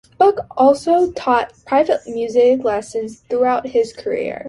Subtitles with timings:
[0.17, 4.39] Buck also taught private music lessons throughout his career.